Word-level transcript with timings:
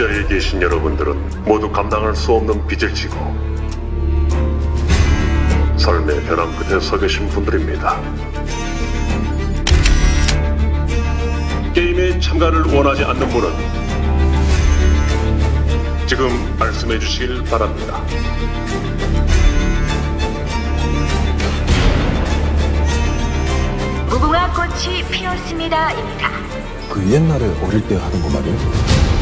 자리에 0.00 0.26
계신 0.28 0.62
여러분들은 0.62 1.44
모두 1.44 1.70
감당할 1.70 2.16
수 2.16 2.32
없는 2.32 2.66
빚을 2.66 2.94
지고 2.94 3.16
삶의 5.76 6.22
벼랑 6.24 6.50
끝에 6.56 6.80
서 6.80 6.98
계신 6.98 7.28
분들입니다. 7.28 8.00
게임에 11.74 12.18
참가를 12.18 12.62
원하지 12.74 13.04
않는 13.04 13.28
분은 13.28 13.50
지금 16.06 16.30
말씀해 16.58 16.98
주시길 16.98 17.44
바랍니다. 17.44 18.02
무궁화 24.08 24.50
꽃이 24.54 25.04
피었습니다입니다. 25.10 26.30
그 26.88 27.12
옛날에 27.12 27.44
어릴 27.62 27.86
때 27.86 27.96
하던 27.96 28.22
거 28.22 28.30
말이야? 28.30 29.19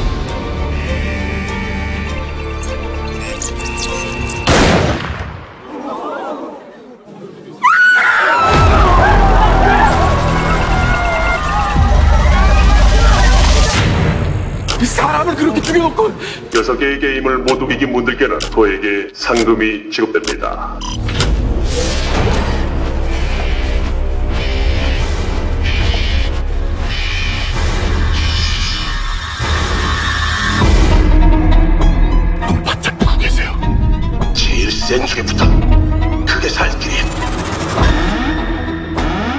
사람을 14.87 15.35
그렇게 15.35 15.61
죽여놓고 15.61 16.13
여섯 16.57 16.77
개의 16.77 16.99
게임을 17.01 17.39
모두 17.39 17.67
이긴 17.71 17.93
분들께는 17.93 18.39
저에게 18.41 19.09
상금이 19.13 19.91
지급됩니다. 19.91 20.79
눈 32.47 32.63
바짝 32.63 32.99
뜨고 32.99 33.19
계세요 33.19 33.53
제일 34.35 34.71
센 34.71 35.05
중에부터 35.07 35.45
크게 36.27 36.49
살 36.49 36.71
길이 36.79 36.95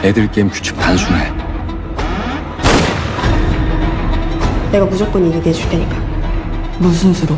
애들 0.04 0.32
게임 0.32 0.50
규칙 0.50 0.78
단순해. 0.78 1.39
내가 4.72 4.86
무조건 4.86 5.26
이기게 5.28 5.50
해줄 5.50 5.68
테니까. 5.70 5.96
무슨 6.78 7.14
수로? 7.14 7.36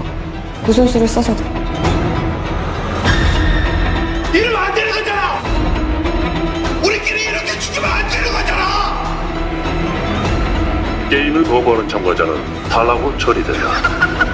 무슨 0.66 0.86
수를 0.88 1.08
써서도. 1.08 1.42
이러면 4.34 4.58
안 4.62 4.74
되는 4.76 4.92
거잖아! 4.92 5.42
우리끼리 6.84 7.24
이렇게 7.24 7.58
죽이면 7.60 7.90
안 7.90 8.08
되는 8.10 8.32
거잖아! 8.32 9.18
게임을 11.10 11.44
거부하는 11.44 11.88
참가자는 11.88 12.36
탈락 12.70 13.00
후 13.00 13.18
처리된다. 13.18 14.22